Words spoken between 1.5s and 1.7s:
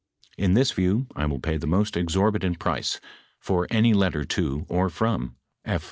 the